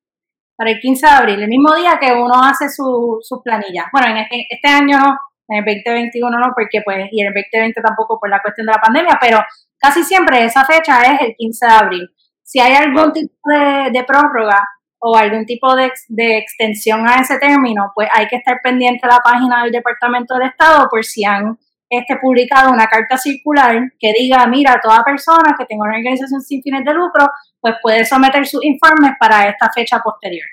[0.58, 3.86] para el 15 de abril, el mismo día que uno hace sus su planillas.
[3.92, 5.16] Bueno, en este, este, año no,
[5.46, 8.72] en el 2021 no, porque pues, y en el 2020 tampoco por la cuestión de
[8.72, 9.38] la pandemia, pero
[9.78, 12.08] casi siempre esa fecha es el 15 de abril.
[12.42, 14.68] Si hay algún tipo de, prórroga
[14.98, 19.12] o algún tipo de, de, extensión a ese término, pues hay que estar pendiente de
[19.12, 21.56] la página del Departamento del Estado por si han
[21.88, 26.62] este, publicado una carta circular que diga, mira, toda persona que tenga una organización sin
[26.62, 27.26] fines de lucro,
[27.60, 30.46] pues puede someter sus informes para esta fecha posterior.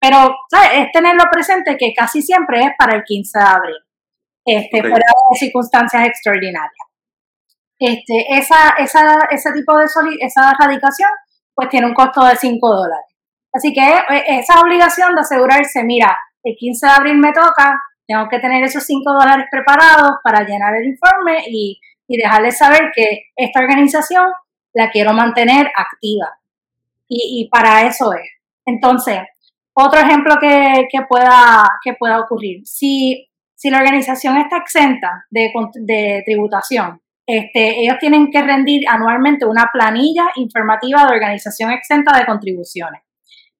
[0.00, 0.70] Pero ¿sabes?
[0.74, 3.76] es tenerlo presente que casi siempre es para el 15 de abril,
[4.44, 6.72] este, fuera de circunstancias extraordinarias.
[7.78, 9.86] Este, esa, esa, ese tipo de
[10.20, 11.10] esa radicación,
[11.54, 13.14] pues tiene un costo de 5 dólares.
[13.52, 18.28] Así que eh, esa obligación de asegurarse, mira, el 15 de abril me toca, tengo
[18.28, 23.26] que tener esos 5 dólares preparados para llenar el informe y, y dejarles saber que
[23.36, 24.26] esta organización
[24.72, 26.38] la quiero mantener activa.
[27.08, 28.28] Y, y para eso es.
[28.66, 29.20] Entonces,
[29.74, 35.52] otro ejemplo que, que, pueda, que pueda ocurrir, si, si la organización está exenta de,
[35.74, 42.26] de tributación, este, ellos tienen que rendir anualmente una planilla informativa de organización exenta de
[42.26, 43.02] contribuciones.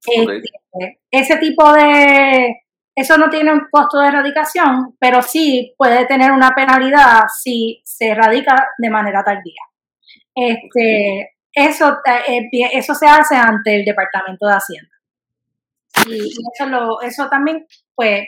[0.07, 2.64] Este, ese tipo de,
[2.95, 8.11] eso no tiene un costo de erradicación, pero sí puede tener una penalidad si se
[8.11, 9.63] erradica de manera tardía.
[10.35, 14.91] Este, eso, eh, eso se hace ante el Departamento de Hacienda.
[16.07, 18.27] Y, eso, lo, eso también, pues,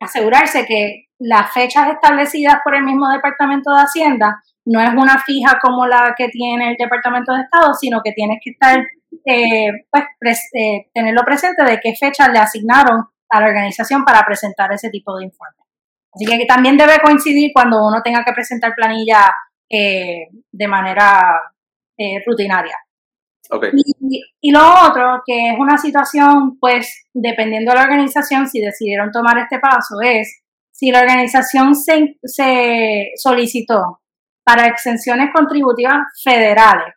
[0.00, 5.58] asegurarse que las fechas establecidas por el mismo Departamento de Hacienda no es una fija
[5.60, 8.80] como la que tiene el Departamento de Estado, sino que tienes que estar,
[9.26, 9.86] eh,
[10.18, 14.90] pues, eh, tenerlo presente de qué fecha le asignaron a la organización para presentar ese
[14.90, 15.56] tipo de informe.
[16.12, 19.32] Así que también debe coincidir cuando uno tenga que presentar planilla
[19.68, 21.40] eh, de manera
[22.26, 22.74] rutinaria.
[24.40, 29.38] Y, lo otro, que es una situación, pues, dependiendo de la organización, si decidieron tomar
[29.38, 34.00] este paso, es si la organización se, solicitó
[34.44, 36.94] para exenciones contributivas federales.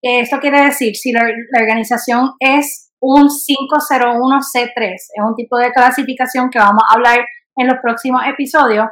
[0.00, 1.22] Esto quiere decir, si la,
[1.60, 7.18] organización es un 501C3, es un tipo de clasificación que vamos a hablar
[7.56, 8.86] en los próximos episodios,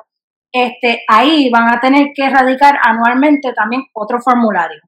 [0.53, 4.81] este, ahí van a tener que erradicar anualmente también otro formulario.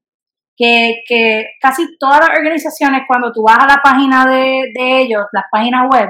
[0.57, 1.03] Que,
[1.61, 6.09] casi todas las organizaciones, cuando tú vas a la página de, ellos, las páginas web,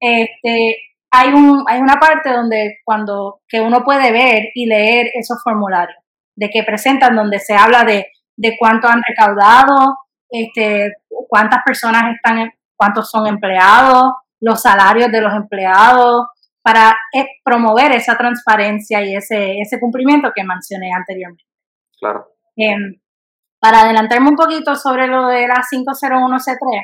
[0.00, 0.76] este,
[1.10, 5.98] hay, un, hay una parte donde cuando que uno puede ver y leer esos formularios,
[6.36, 8.06] de que presentan, donde se habla de,
[8.36, 9.98] de cuánto han recaudado,
[10.30, 10.92] este,
[11.28, 16.26] cuántas personas están, cuántos son empleados, los salarios de los empleados,
[16.62, 21.44] para eh, promover esa transparencia y ese, ese cumplimiento que mencioné anteriormente.
[21.98, 22.26] Claro.
[22.56, 23.00] Em,
[23.60, 26.82] para adelantarme un poquito sobre lo de la 501C3,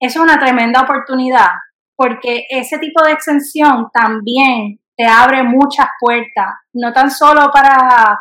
[0.00, 1.48] es una tremenda oportunidad
[1.96, 8.20] porque ese tipo de exención también te abre muchas puertas, no tan solo para,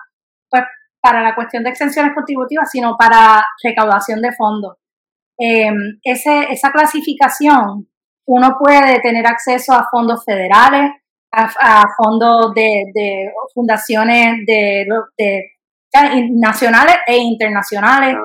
[0.49, 0.63] pues,
[1.01, 4.77] para la cuestión de exenciones contributivas, sino para recaudación de fondos.
[5.37, 7.87] Em, esa clasificación,
[8.25, 10.91] uno puede tener acceso a fondos federales,
[11.31, 14.85] a, fondos de, de fundaciones de,
[15.17, 15.53] de
[16.31, 18.17] nacionales e internacionales.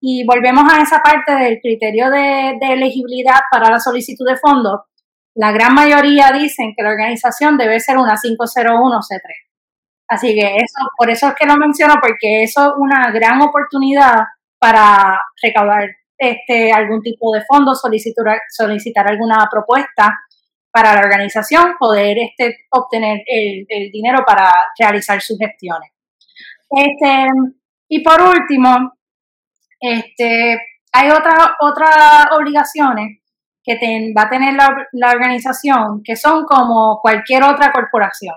[0.00, 4.80] Y volvemos a esa parte del criterio de, elegibilidad para la solicitud de fondos.
[5.34, 9.20] La gran mayoría dicen que la organización debe ser una 501C3.
[10.08, 14.16] Así que eso, por eso es que lo menciono, porque eso es una gran oportunidad
[14.58, 15.88] para recaudar
[16.20, 20.14] este, algún tipo de fondo, solicitar, solicitar alguna propuesta
[20.70, 25.90] para la organización, poder este, obtener el, dinero para realizar sus gestiones.
[26.70, 27.26] Este,
[27.88, 28.92] y por último,
[29.80, 30.60] este,
[30.92, 33.20] hay otras otras obligaciones
[33.64, 38.36] que va a tener la, organización que son como cualquier otra corporación.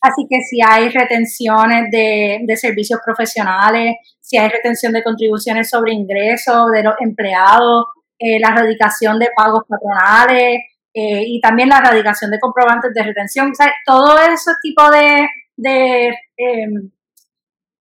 [0.00, 6.72] Así que si hay retenciones de, servicios profesionales, si hay retención de contribuciones sobre ingresos
[6.72, 7.86] de los empleados,
[8.18, 10.58] eh, la erradicación de pagos patronales
[10.92, 13.52] eh, y también la erradicación de comprobantes de retención,
[13.84, 16.90] todo ese tipo de, de em,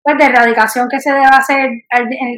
[0.04, 1.68] pues, de erradicación que se debe hacer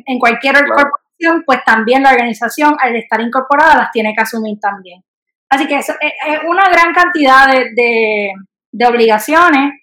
[0.06, 5.04] en, cualquier corporación, pues también la organización, al estar incorporada, las tiene que asumir también.
[5.50, 8.32] Así que es, es una gran cantidad de,
[8.88, 9.74] obligaciones,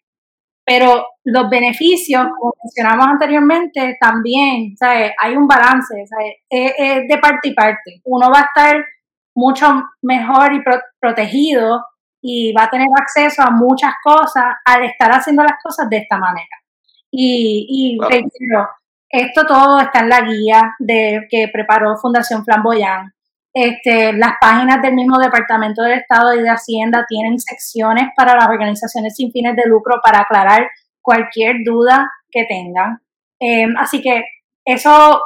[0.64, 4.74] pero los beneficios, como mencionamos anteriormente, también,
[5.20, 5.94] hay un balance,
[6.48, 8.00] Es, de parte y parte.
[8.04, 8.84] Uno va a estar
[9.34, 9.66] mucho
[10.02, 10.62] mejor y
[11.00, 11.84] protegido
[12.22, 16.16] y va a tener acceso a muchas cosas al estar haciendo las cosas de esta
[16.16, 16.56] manera.
[17.10, 17.98] Y, y
[19.10, 23.13] esto todo está en la guía de que preparó Fundación Flamboyán.
[23.56, 28.48] Este, las páginas del mismo Departamento del Estado y de Hacienda tienen secciones para las
[28.48, 30.68] organizaciones sin fines de lucro para aclarar
[31.00, 32.98] cualquier duda que tengan.
[33.38, 34.24] Em, así que
[34.64, 35.20] eso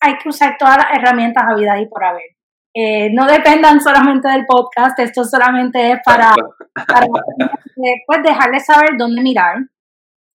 [0.00, 2.36] hay que usar todas las herramientas a vida y por haber.
[2.74, 6.32] Eh, no dependan solamente del podcast, esto solamente es para,
[6.86, 7.06] para
[8.06, 9.56] pues, dejarles saber dónde mirar,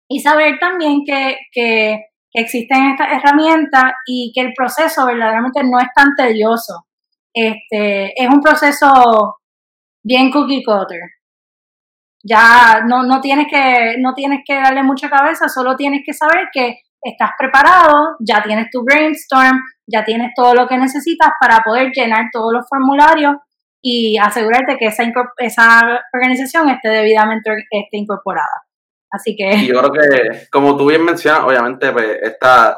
[0.10, 5.88] y saber también que, que existen estas herramientas y que el proceso verdaderamente no es
[5.96, 6.86] tan tedioso.
[7.34, 9.38] Este, es un proceso
[10.04, 11.02] bien cookie cutter.
[12.24, 16.48] Ya no, no, tienes que, no tienes que darle mucha cabeza, solo tienes que saber
[16.54, 21.92] que estás preparado, ya tienes tu brainstorm, ya tienes todo lo que necesitas para poder
[21.92, 23.36] llenar todos los formularios
[23.82, 25.04] y asegurarte que esa,
[25.38, 25.82] esa
[26.14, 28.64] organización esté debidamente esté incorporada.
[29.12, 29.68] Así que...
[29.68, 32.78] yo creo que, como tú bien mencionas, obviamente, pues, esta,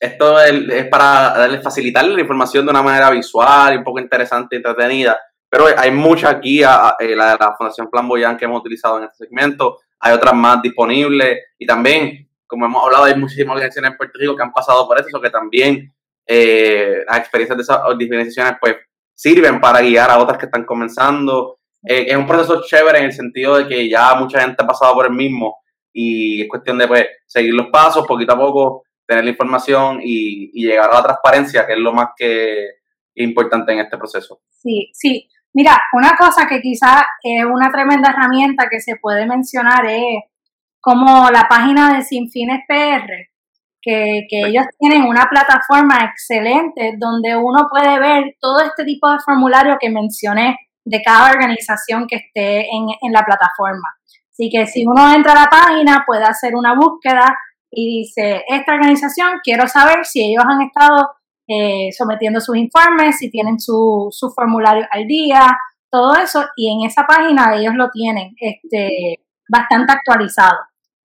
[0.00, 4.56] esto es, para darle, facilitarle la información de una manera visual y un poco interesante
[4.56, 5.18] y entretenida.
[5.50, 9.04] Pero hay mucha guía, eh, la de la Fundación Plan Boyan que hemos utilizado en
[9.04, 13.96] este segmento, hay otras más disponibles y también, como hemos hablado, hay muchísimas organizaciones en
[13.96, 15.92] Puerto Rico que han pasado por eso, que también
[16.26, 18.76] eh, las experiencias de esas organizaciones pues
[19.14, 21.58] sirven para guiar a otras que están comenzando.
[21.82, 24.94] Eh, es un proceso chévere en el sentido de que ya mucha gente ha pasado
[24.94, 25.56] por el mismo
[25.92, 30.50] y es cuestión de pues, seguir los pasos poquito a poco, tener la información y,
[30.52, 32.74] llegar a la transparencia, que es lo más que
[33.14, 34.40] importante en este proceso.
[34.50, 35.26] Sí, sí.
[35.54, 40.24] Mira, una cosa que quizás es una tremenda herramienta que se puede mencionar es
[40.78, 43.10] como la página de Sinfines PR,
[43.80, 49.18] que, que ellos tienen una plataforma excelente donde uno puede ver todo este tipo de
[49.24, 53.88] formulario que mencioné de cada organización que esté en, en la plataforma.
[54.30, 57.36] Así que si uno entra a la página, puede hacer una búsqueda
[57.70, 61.10] y dice, esta organización, quiero saber si ellos han estado
[61.46, 65.58] eh, sometiendo sus informes, si tienen su, su, formulario al día,
[65.90, 70.58] todo eso, y en esa página ellos lo tienen este, bastante actualizado.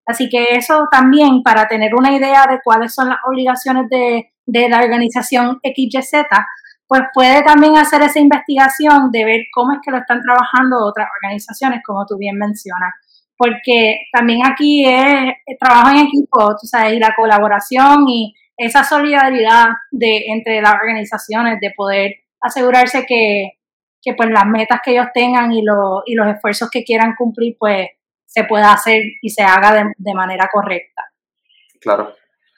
[0.05, 4.69] Así que eso también, para tener una idea de cuáles son las obligaciones de, de
[4.69, 6.25] la organización XYZ,
[6.87, 11.07] pues puede también hacer esa investigación de ver cómo es que lo están trabajando otras
[11.21, 12.91] organizaciones, como tú bien mencionas
[13.43, 19.65] porque también aquí es, trabajo en equipo, tú sabes, y la colaboración y esa solidaridad
[19.91, 23.59] de, entre las organizaciones de poder asegurarse que,
[24.01, 27.57] que pues las metas que ellos tengan y, lo, y los esfuerzos que quieran cumplir,
[27.59, 27.89] pues
[28.25, 31.11] se pueda hacer y se haga de, de manera correcta.
[31.81, 32.13] Claro.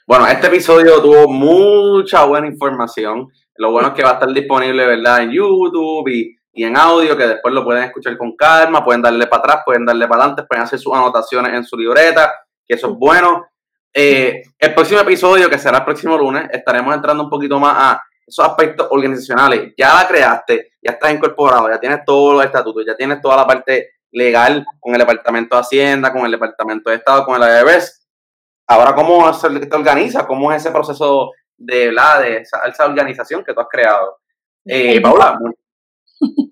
[0.06, 3.28] Bueno, este episodio tuvo mucha buena información.
[3.56, 5.24] Lo bueno es que va a estar disponible, ¿verdad?
[5.24, 9.28] En YouTube y y en audio, que después lo pueden escuchar con calma, pueden darle
[9.28, 12.34] para atrás, pueden darle para adelante, pueden hacer sus anotaciones en su libreta,
[12.66, 13.46] que eso es bueno.
[13.94, 18.04] Eh, el próximo episodio, que será el próximo lunes, estaremos entrando un poquito más a
[18.26, 19.74] esos aspectos organizacionales.
[19.78, 23.46] Ya la creaste, ya estás incorporado, ya tienes todos los estatutos, ya tienes toda la
[23.46, 28.08] parte legal con el Departamento de Hacienda, con el Departamento de Estado, con el IRS.
[28.68, 30.26] Ahora, ¿cómo se te organiza?
[30.26, 34.20] ¿Cómo es ese proceso de, la de esa, organización que tú has creado?
[34.66, 35.38] Eh, Paula,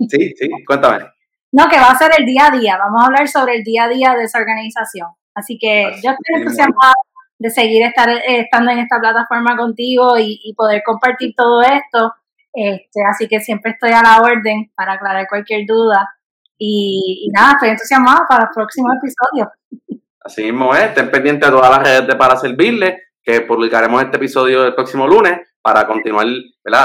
[0.09, 1.05] Sí, sí, cuéntame.
[1.51, 2.77] No, que va a ser el día a día.
[2.77, 5.07] Vamos a hablar sobre el día a día de esa organización.
[5.35, 6.93] Así que yo estoy entusiasmada
[7.37, 12.13] de seguir estar, eh, estando en esta plataforma contigo y, poder compartir todo esto.
[12.53, 16.09] Este, así que siempre estoy a la orden para aclarar cualquier duda.
[16.57, 19.49] Y, nada, estoy entusiasmada para los próximos episodios.
[20.21, 24.17] Así mismo es, estén pendientes de todas las redes de Para Servirle, que publicaremos este
[24.17, 26.25] episodio el próximo lunes para continuar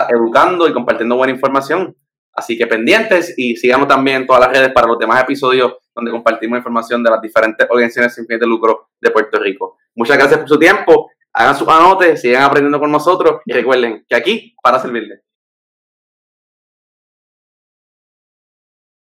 [0.09, 1.95] educando y compartiendo buena información.
[2.39, 6.57] Así que pendientes y sigamos también todas las redes para los demás episodios donde compartimos
[6.57, 9.77] información de las diferentes organizaciones sin fines de lucro de Puerto Rico.
[9.97, 11.11] Muchas gracias por su tiempo.
[11.33, 15.21] Hagan sus anotes, sigan aprendiendo con nosotros y recuerden que aquí para servirles.